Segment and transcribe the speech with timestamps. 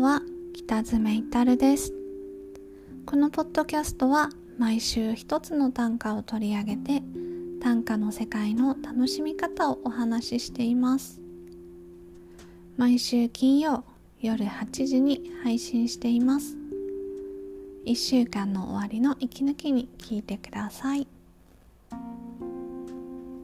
[0.00, 0.22] んは
[0.54, 1.92] 北爪至です。
[3.04, 7.02] このポッドキャストは毎週一つの短歌を取り上げて
[7.60, 11.20] 短歌の世界の楽しみ方をお話ししています。
[12.78, 13.84] 毎週金曜
[14.20, 16.56] 夜8時に配信しています。
[17.84, 21.06] 1週間の終わりの息抜きに聞いてください。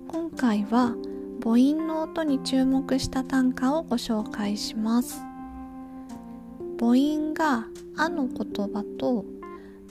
[0.08, 0.94] 今回は
[1.42, 5.25] 母音の音に注目した短歌をご紹介します。
[6.78, 9.24] 母音が「あ」の言葉と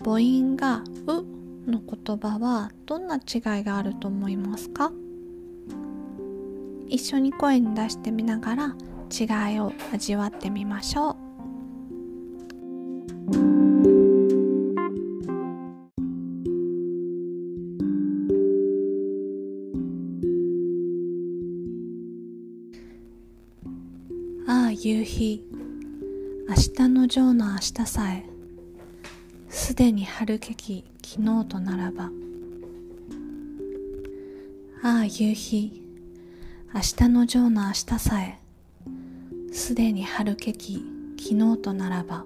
[0.03, 1.25] 母音が「う」
[1.70, 4.91] の言葉はどんな違いがあると思いますか？
[6.88, 8.75] 一緒に声に出してみながら
[9.11, 11.16] 違いを味わってみましょう。
[24.47, 25.44] ああ夕日
[26.48, 28.24] 明日のジョーの明日さえ
[29.50, 32.12] すでに春けき昨日とならば。
[34.84, 35.82] ああ夕日
[36.72, 38.40] 明日のジョーの明日さえ
[39.52, 40.84] すでに春けき
[41.20, 42.26] 昨日とならば。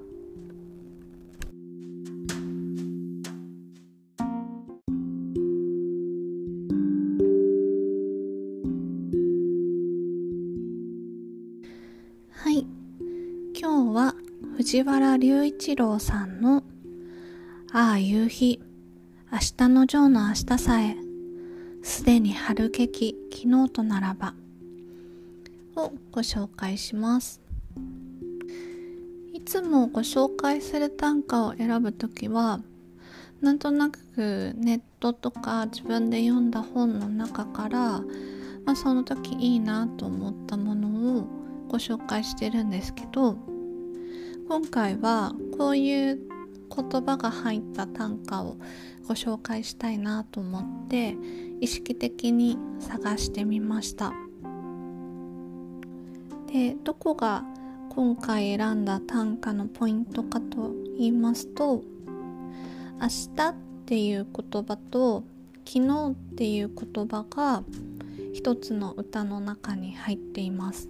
[14.60, 16.64] 藤原隆一郎さんの
[17.72, 18.60] 「ああ夕日
[19.32, 20.98] 明日のジョーの明日さえ
[21.82, 24.36] すでに春けき昨日とならば」
[25.78, 27.40] をご紹介します。
[29.32, 32.60] いつもご紹介する短歌を選ぶときは
[33.40, 38.02] なんとなくネットとか自分で読んだ本の中から、
[38.66, 41.28] まあ、その時いいなと思ったものを
[41.70, 43.38] ご紹介してるんですけど
[44.50, 46.20] 今回はこういう
[46.76, 48.58] 言葉が入った短歌を
[49.08, 51.16] ご紹介したいなと思って
[51.62, 54.12] 意識的に探してみました。
[56.52, 57.44] でどこが
[57.90, 61.84] 今回選んだ短歌のポイントかと言いますと
[63.00, 63.56] 「明日」っ
[63.86, 65.26] ていう言葉と
[65.64, 67.64] 「昨日」っていう言葉が
[68.34, 70.90] 一つの歌の中に入っています。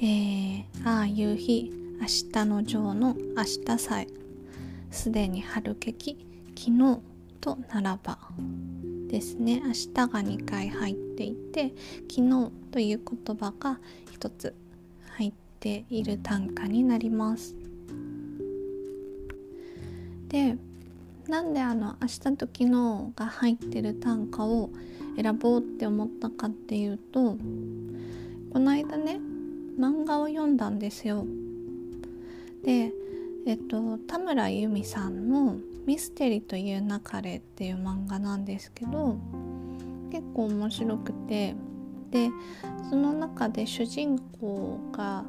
[0.00, 4.06] ー、ああ夕日明日のジョーの明日さえ
[4.92, 6.16] すでに春けき
[6.56, 7.00] 昨日
[7.40, 8.16] とならば
[9.08, 9.60] ですね。
[9.64, 11.72] 明日が2回入っていて
[12.08, 13.80] 昨日という言葉が
[14.16, 14.54] 1つ
[15.16, 17.56] 入っている短歌になります。
[20.28, 20.56] で
[21.26, 24.70] なんであの明日と昨日が入ってる短歌を
[25.20, 27.36] 選ぼうって思ったかっていうと
[28.52, 29.20] この間ね
[29.78, 31.24] 漫画を読んだんですよ。
[32.64, 32.92] で、
[33.46, 35.56] えっと、田村由美さんの
[35.86, 39.16] 「ミステリという流れ」っていう漫画なんですけど
[40.10, 41.54] 結構面白くて
[42.10, 42.30] で
[42.90, 45.24] その中で主人公が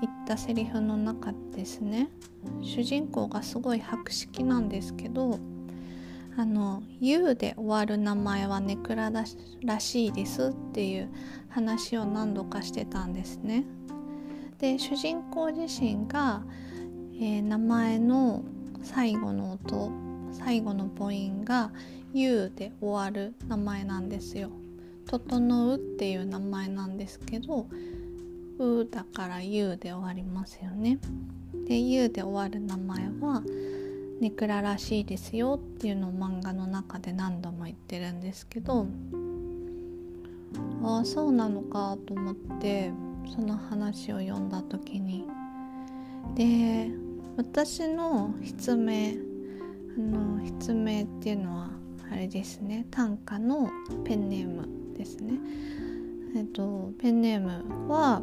[0.00, 2.10] 言ったセリフの中ですね
[2.62, 5.38] 主人公がすごい博識なんですけど
[6.36, 11.08] あの「U」で終わる名前はネクラらしいですっていう
[11.48, 13.64] 話を何度かしてたんですね。
[14.58, 16.42] で主人公自身が、
[17.14, 18.42] えー、名前の
[18.82, 19.92] 最後の音
[20.32, 21.72] 最後の母音が
[22.12, 24.50] 「U」で終わる名前なんですよ。
[25.06, 27.66] 整うっていう名前なんですけど
[28.58, 30.98] 「う」だから「U」で終わりますよね。
[31.66, 33.42] で「U」で終わる名前は
[34.20, 38.86] 「ネクラらしいですよ」っていうのを漫画の中で何度も言ってるんですけど
[40.82, 42.92] ああそうなのかと思って
[43.34, 45.26] その話を読んだ時に。
[46.34, 46.90] で
[47.36, 49.16] 私の筆名
[49.96, 51.70] あの筆名っていうのは
[52.10, 52.86] あれですね。
[52.90, 53.70] 短歌の
[54.04, 55.38] ペンネームですね。
[56.36, 58.22] えっとペンネームは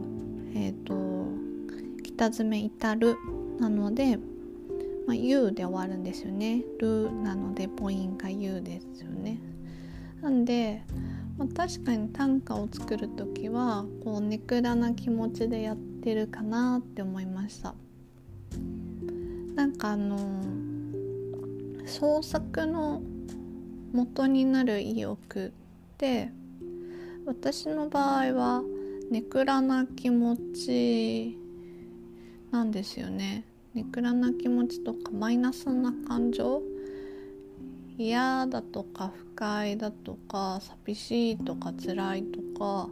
[0.53, 1.27] えっと
[2.03, 3.15] 北爪至る
[3.59, 4.17] なので、
[5.05, 6.63] まあ、U で終わるんですよね。
[6.79, 9.39] るなので母音が U ですよね。
[10.21, 10.81] なんで
[11.37, 17.75] まあ、確かに短歌を作る時はこうネクラな気持ちでやってるかなって思いました。
[19.55, 20.17] なんかあの
[21.85, 23.01] 創作の
[23.93, 25.51] 元になる意欲っ
[25.97, 26.29] て
[27.25, 28.63] 私の場合は
[29.09, 31.37] ネクラな気持ち
[32.51, 33.45] なんですよね。
[33.73, 36.61] ネクラな気持ちとかマイナスな感情
[37.97, 42.89] 嫌だとか不快だとか寂しいとか辛いとか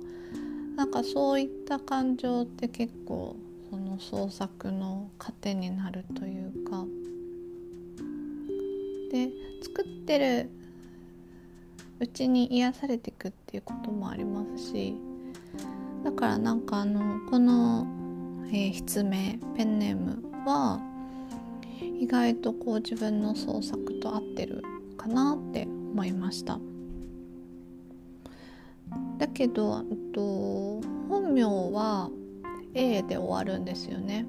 [0.75, 3.35] なんかそういった感情って結構
[3.69, 6.85] その創作の糧になるというか。
[9.13, 9.29] で
[9.61, 10.49] 作ってる
[11.99, 14.95] うちに癒されていくっていうこともありますし
[16.03, 17.85] だからなんかあのこの、
[18.47, 20.81] えー、筆名ペンネームは
[21.79, 24.63] 意外とこう自分の創作と合ってる
[24.97, 26.59] かなって思いました。
[29.19, 32.09] だけどと本名は
[32.73, 34.25] A で終わるんですよね。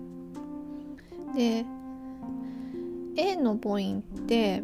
[1.34, 1.64] で
[3.16, 4.62] A の母音って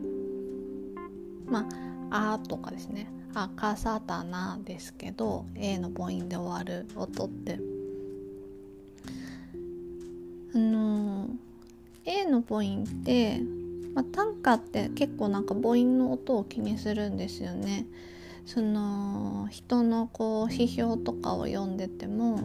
[1.46, 1.66] ま
[2.10, 7.58] あ「あ」とかですね「あかさたな」ですけど A の母音で終わる音って。
[10.52, 11.28] あの
[12.04, 13.40] A の母音って、
[13.94, 17.86] まあ、短歌って結構なんか母音の音を気にするんですよね。
[18.46, 22.40] その人のこう批評とかを読んでても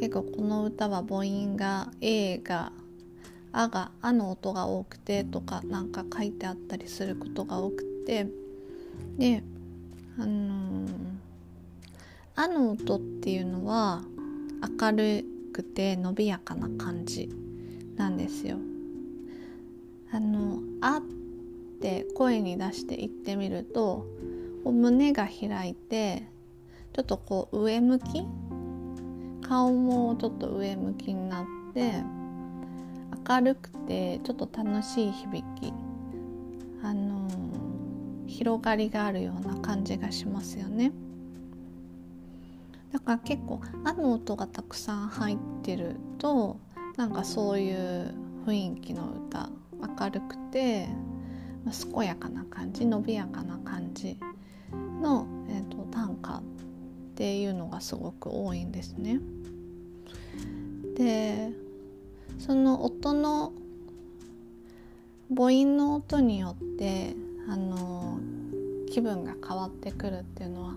[0.00, 2.72] 結構この歌は母音が A が
[3.52, 8.28] 「あ」が「あ」の音が多くてとかなんか書いてあったりすることが多くて
[9.16, 9.42] で
[10.18, 10.86] あの
[12.36, 14.02] 「あ」の音っていうのは
[14.78, 17.30] 明るくて伸びやかな感じ
[17.96, 18.58] なんですよ。
[20.16, 21.02] あの「あ」っ
[21.78, 24.06] て声に出して言ってみると
[24.64, 26.26] 胸が開いて
[26.94, 28.24] ちょっとこう上向き？
[29.46, 32.02] 顔もちょっと上向きになって
[33.28, 35.74] 明るくてちょっと楽しい響き。
[36.82, 37.28] あの、
[38.26, 40.92] 広がりがあるような感じがしますよね。
[42.90, 46.56] だから結構「あ」の音がたくさん入ってると
[46.96, 48.14] なんかそういう
[48.46, 49.50] 雰囲気の歌
[49.80, 50.86] 明るくて、
[51.64, 54.18] まあ、健やかな感じ伸びやかな感じ
[55.00, 56.42] の、えーと、短歌っ
[57.14, 59.20] ていうのがすごく多いんですね。
[60.96, 61.50] で
[62.38, 63.52] その音の
[65.28, 67.14] 母音の音によって
[67.48, 68.18] あの
[68.90, 70.74] 気分が変わってくるっていうのは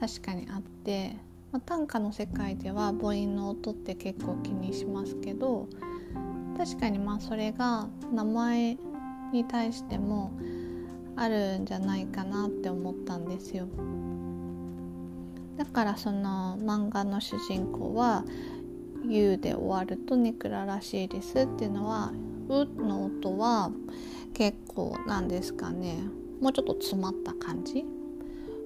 [0.00, 1.16] 確かにあって、
[1.52, 5.68] まあ、短歌の世界では母音の音って結構気にしますけど
[6.56, 8.76] 確かにまあそれが名前
[9.32, 10.32] に対しても
[11.16, 13.66] あるんじゃないかなって思ったんですよ。
[15.56, 18.24] だからその漫画の主人公は
[19.06, 22.12] 「U」で終わるとネクラらしいですっていうのは
[22.48, 23.70] 「う」の音は
[24.32, 25.98] 結構なんですかね。
[26.40, 27.84] もうちょっと詰まった感じ。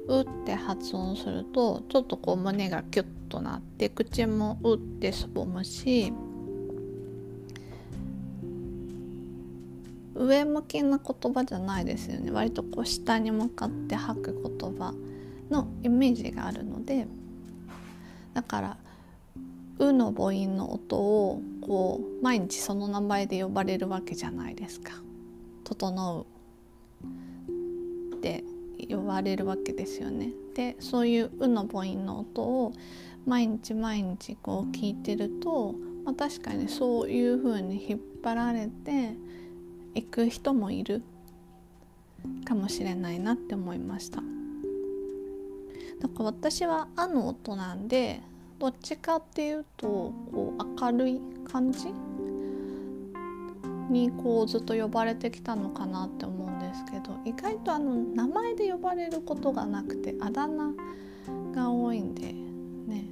[0.09, 6.15] うって発音するとちょっとこう胸がキュッとなって口もうってすぼむし
[10.19, 12.31] 上向きな言葉じゃないですよね。
[12.31, 14.93] 割とこう下に向かって吐く言葉
[15.51, 17.07] のイメージがあるので。
[18.39, 18.77] だから
[19.81, 24.93] 「う」の母音の音をこう毎日その名前で呼ばれるわけじゃないですか
[25.65, 26.27] 「整う」
[28.15, 28.45] って
[28.89, 30.31] 呼ばれるわけですよね。
[30.55, 32.73] でそういう「う」の母音の音を
[33.27, 35.75] 毎日毎日こう聞いてると、
[36.05, 39.17] まあ、確かにそういう風に引っ張られて
[39.99, 41.03] 行く人もいる
[42.45, 44.23] かもしれないなって思いました
[46.01, 48.21] だか私は「あ」の音なんで
[48.61, 51.89] どっちかっていうとこう明るい感じ
[53.91, 60.75] にこうずっと呼ばれてきたのかなって思うんですけど意外とあの名前で呼ばれることがなくてあだ名
[61.53, 63.05] が多いんでね、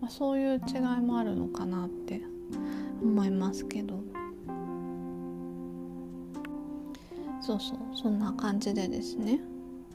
[0.00, 2.22] まあ、そういう違いもあるのかなって
[3.00, 4.23] 思いますけど。
[7.44, 9.38] そうそうそんな感じでですね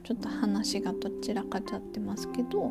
[0.04, 2.70] ちょっと話がどちらかちゃってますけど、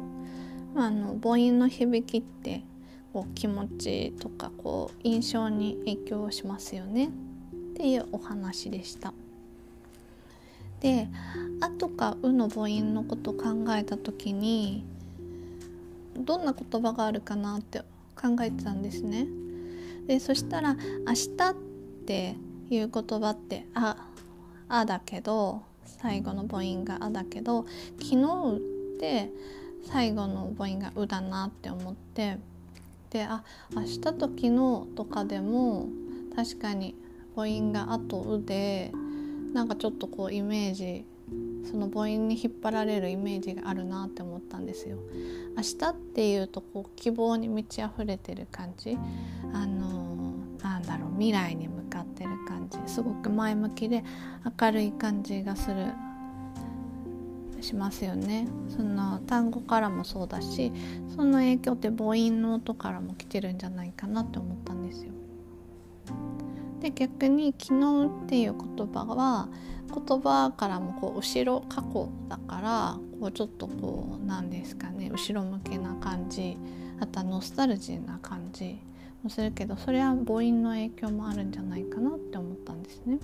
[0.73, 2.63] まあ、あの母音の響きって
[3.11, 7.09] こう気持ちとかこう印象に影響しますよねっ
[7.75, 9.13] ていうお話でした。
[10.79, 11.09] で
[11.59, 14.85] 「あ」とか「う」の母音のこと考えた時に
[16.17, 17.79] どんな言葉があるかなって
[18.15, 19.27] 考えてたんですね。
[20.07, 21.55] でそしたら「明日」っ
[22.05, 22.37] て
[22.69, 24.07] いう言葉って「あ」
[24.69, 27.65] あだけど最後の母音があだけど
[27.99, 29.29] 昨日って
[29.85, 32.37] 最後の母音がうだなって思って
[33.09, 35.87] であ明日と昨日とかでも
[36.35, 36.95] 確かに
[37.35, 38.91] 母音があとうで
[39.53, 41.05] なんかちょっとこうイメージ
[41.69, 44.97] その母音に引っ張られるイメージがあるなって思ったんですよ。
[45.55, 48.97] 明日っていうとこう希望に満ち溢れてる感じ
[49.53, 50.15] あの、
[50.63, 54.03] なんだろう未来に向かってる感じすごく前向きで
[54.59, 55.87] 明るい感じがする
[57.61, 60.71] しますよねその単語からもそうだし
[61.15, 65.11] その影響って母音の音からも来てるんじゃないかなって思ったんですよ。
[66.79, 69.49] で逆に「昨日」っていう言葉は
[69.89, 76.57] 言葉からもこう後ろ過去だからこうちょっとこうなんですかね後ろ向けな感じ
[77.01, 78.79] あとはノスタルジーな感じ
[79.23, 83.19] もするけどそれは母音の影響もあるんじゃないかなって思ったんですね。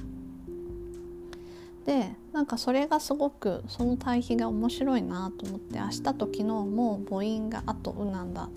[1.85, 8.49] でなんかそれがすごくその対比が面白いなと思って明日と昨日も母音が「あ」と「う」なんだっ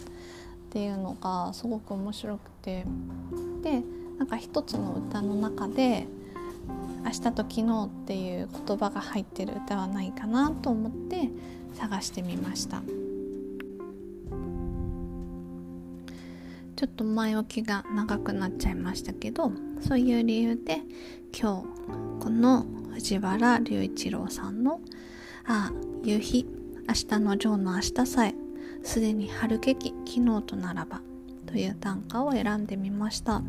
[0.70, 2.86] ていうのがすごく面白くて
[3.62, 3.82] で
[4.18, 6.08] なんか一つの歌の中で
[7.04, 11.30] 「明日と昨日」っていう言葉が入ってる歌はないかなと思って
[11.74, 12.82] 探してみました
[16.78, 20.82] ちょっと前置きが長くなっちゃいましたけどそういう理由で
[21.36, 24.80] 今日この藤原隆一郎さんの
[25.44, 25.72] 「ああ
[26.04, 26.46] 夕日
[26.86, 28.34] 明日のジョーの明日さえ
[28.84, 31.00] すでに春けき昨日とならば」
[31.46, 33.42] という短歌を選んでみました。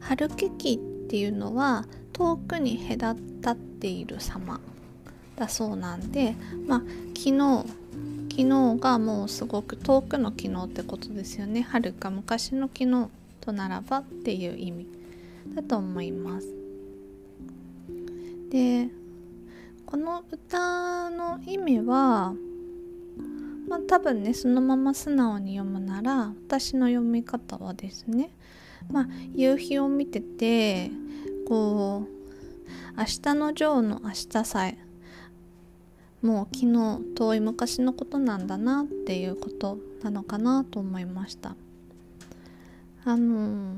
[0.00, 0.78] 春けきっ
[1.08, 4.60] ていうのは遠くに隔たっている様
[5.36, 6.34] だそうなんで
[6.66, 6.82] まあ
[7.14, 7.64] 昨日
[8.36, 11.62] 昨日がもうすごく遠くの昨日ってことですよね。
[11.62, 13.08] 遥か昔の昨日
[13.40, 14.86] とならばっていう意味
[15.54, 16.46] だと思います。
[18.50, 18.90] で
[19.86, 22.34] この歌の意味は
[23.66, 28.28] まあ多分ねそのまま素直に読むなら私の読み方はですね
[28.90, 30.90] まあ夕日を見てて
[31.48, 34.76] こう明日のジョーの明日さえ
[36.26, 41.54] もう昨日遠い昔のことなんだなっていうことなのかなと思いました
[43.04, 43.76] あの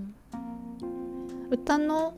[1.50, 2.14] 歌の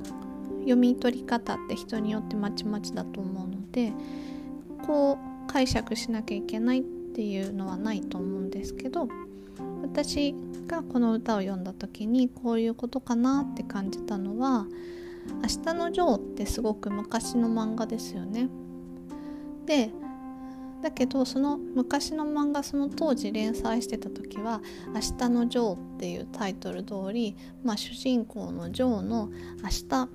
[0.61, 3.93] 読み取り方って人によってまちまちだと思うので
[4.87, 5.19] こ
[5.49, 9.09] う解釈しなきゃいけないっていうのはないと思うんですけど
[9.83, 10.33] 私
[10.69, 14.69] がこの歌を読んだ時にこういうことかなって感じたのは
[15.43, 18.49] 「明日のジョー」ってすごく昔の漫画ですよね。
[19.67, 19.91] で
[20.83, 24.63] だけどその昔の漫画その当時連載してた時は
[24.95, 29.31] 「明日のジョー」っていうタイトル通り、まあ、主人公のジョーの
[29.63, 30.09] 明日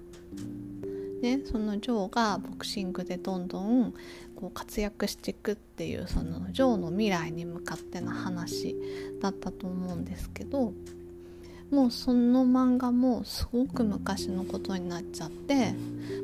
[1.22, 3.94] ね、そのジョーがボクシングでどんどん
[4.36, 8.76] こう活躍していくっていうそのジョーの未来に向かっての話
[9.22, 10.74] だったと思うんですけど
[11.72, 15.74] もうその漫画もすごく昔のことになっちゃって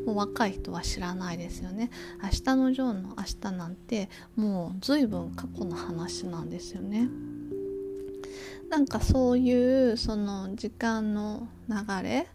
[0.06, 1.90] もう若い人は知らないですよね。
[2.22, 7.10] 明日のジョーの明日なんてもう随分過去の話なんですよね。
[8.70, 12.28] なんかそういうその時間の流れ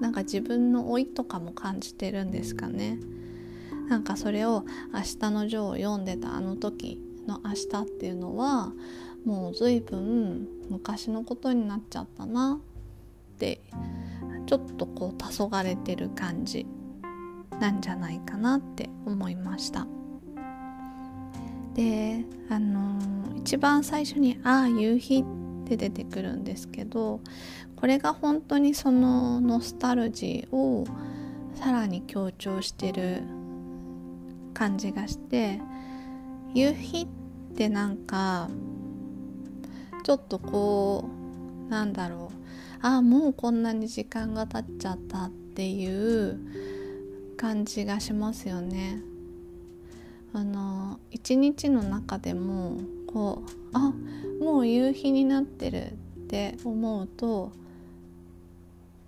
[0.00, 2.98] なんか自分の老いとかも感じてるんですかね。
[3.88, 8.72] なんかそれを「明日のジョー」を読んでたあの時の明日っていうのは
[9.24, 12.60] もう随分昔のことになっちゃったな。
[13.34, 13.60] って
[14.46, 16.66] ちょっとこう黄昏れてる感じ。
[17.60, 19.86] なんじゃないかなって思いました。
[21.74, 25.18] であのー、一番最初に「ああ夕日」
[25.64, 27.20] って出てくるんですけど
[27.76, 30.84] これが本当にそのノスタルジーを
[31.54, 33.22] さらに強調してる
[34.54, 35.60] 感じがして
[36.54, 37.06] 夕日っ
[37.54, 38.48] てなんか
[40.08, 41.04] ちょっとこ
[41.68, 42.36] うなんだろう
[42.80, 46.40] ああもうこんなに時間が経っちゃったっていう
[47.36, 49.02] 感じがしますよね。
[50.32, 53.92] あの一日の中でもこうあ
[54.40, 55.96] もう夕日になってるっ
[56.26, 57.52] て思うと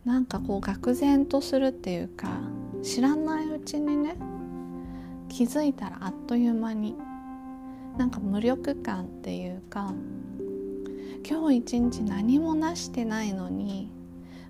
[0.05, 2.29] なんかこう愕然とするっていうか
[2.83, 4.17] 知らないうちにね
[5.31, 6.95] 気づいたらあっという間に
[7.97, 9.95] なんか無力感っていうか
[11.29, 13.91] 今日一日何もなしてないのに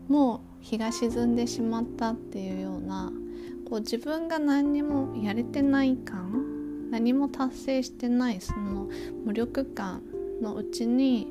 [0.08, 3.12] もう日が沈んでしまったっていうような
[3.68, 8.88] こう自分が何にもやれてない感何も達成してないその
[9.24, 10.02] 無力感
[10.42, 11.28] のうちに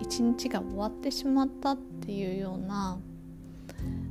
[0.00, 2.98] 一日が終わってしまったっていうような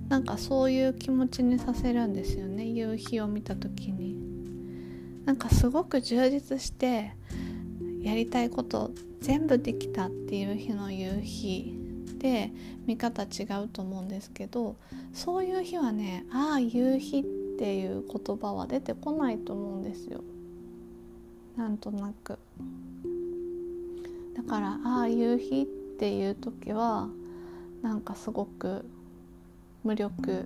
[0.09, 4.35] なんかそういう気持ちにさせるんですよね夕日を見た時に。
[5.25, 7.15] なんかすごく充実して
[8.05, 11.73] やりたいこと全部できたっていう日の夕日
[12.19, 12.51] で
[12.85, 14.75] 見方違うと思うんですけど
[15.11, 17.23] そういう日はねああ夕日っ
[17.57, 20.23] ていう言葉は出てこないと思うんですよ。
[21.57, 22.37] なんとなく。
[24.35, 25.65] だからああ夕日っ
[25.97, 27.09] ていう時は
[27.81, 28.85] なんかすごく
[29.83, 30.45] 無力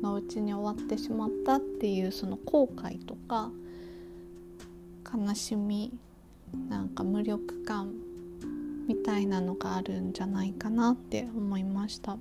[0.00, 3.50] のうちに終わってしまったっていうその後悔とか
[5.12, 5.92] 悲しみ
[6.68, 7.92] なんか無力感
[8.86, 12.16] みたいなのがあるんじゃないかなって思いました。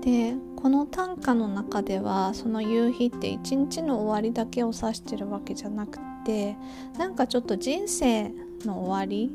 [0.00, 6.56] でこの短歌の中ではその夕日って一日の終わりだけを指してるわけじゃなくて
[6.96, 8.30] なんかちょっと人生
[8.64, 9.30] の終わり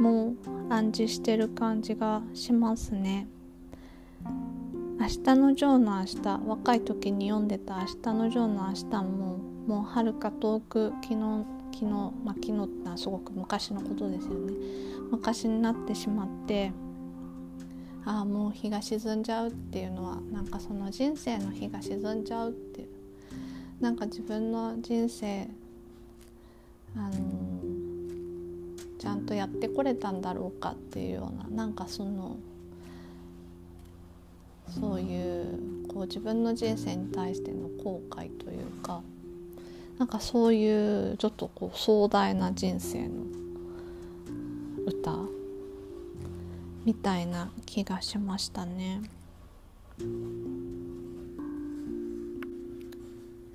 [0.00, 0.34] も
[0.68, 3.28] 暗示してる感じがしますね。
[5.00, 9.38] 明日のジョーの明日若い時に読んでた「明日のジョーの明日も」
[9.68, 11.44] もうはるか遠く昨日
[11.74, 14.54] 昨日まあ昨日ってのはすごく昔のことですよね
[15.10, 16.72] 昔になってしまって
[18.06, 22.88] ああもう日が沈んじゃうっていうのはなんかその人生の日が沈んじゃうっていう
[23.78, 25.46] なんか自分の人生
[26.96, 27.12] あの
[28.98, 32.38] ちゃんとやってこれたんだろうかっていうようななんかその
[34.80, 39.02] そういうこう自分の人生に対しての後悔というか
[39.98, 43.24] なんかそういうちょっとこう壮大な人生の
[44.86, 45.12] 歌
[46.84, 49.02] みたいな気がしましたね。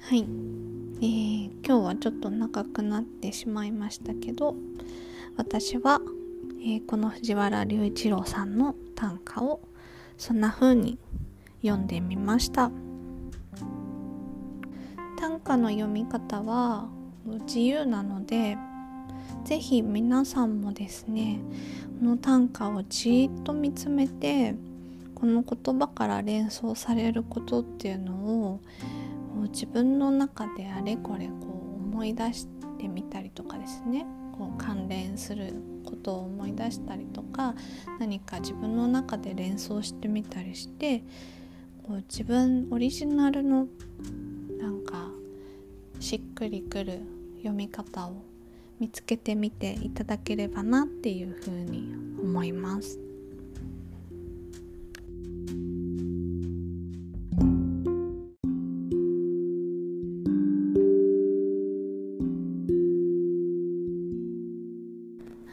[0.01, 4.53] はい、えー、今日はちょっと長くなってしまいましたけど
[5.37, 6.01] 私は、
[6.59, 9.61] えー、この藤原龍一郎さんの短歌を
[10.17, 10.99] そんな風に
[11.61, 12.69] 読んでみました
[15.23, 16.89] 短歌の読み方は
[17.45, 18.57] 自由なので
[19.45, 21.39] 是非皆さんもですね
[21.97, 24.53] この短歌をじっと見つめて
[25.15, 28.59] この言葉から連想されることっていうのを
[29.53, 31.33] 自分の中であれこれこ
[31.79, 32.45] う思い出し
[32.77, 34.05] てみたりとかですね
[34.37, 35.53] こう関連する
[35.85, 37.55] ことを思い出したりとか
[37.97, 41.01] 何か自分の中で連想してみたりして
[41.83, 43.67] こう自分オリジナルの
[46.03, 46.99] しっくりくる
[47.37, 48.25] 読み方を
[48.77, 52.99] 見つけてみていただければなっていうふうに思います。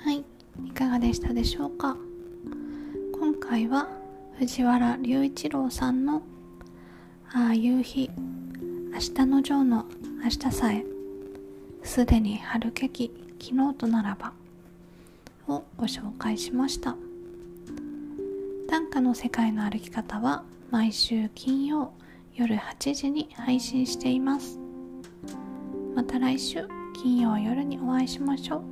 [0.02, 0.24] はい
[0.66, 1.96] いかがでしたでしょうか？
[3.12, 3.88] 今回は
[4.36, 6.22] 藤原龍一郎さんの
[7.32, 8.10] 「ああ夕日
[9.00, 9.86] 明日のジョーの
[10.22, 10.84] 明日さえ
[11.82, 13.10] すでに春けき
[13.40, 14.34] 昨日とならば
[15.48, 16.96] をご紹介しました。
[18.68, 21.94] 短歌の世界の歩き方は毎週金曜
[22.34, 24.58] 夜8時に配信しています。
[25.94, 26.68] また来週
[27.02, 28.62] 金曜夜にお会いしましょう。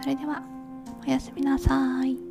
[0.00, 0.44] それでは
[1.04, 2.25] おやすみなさい。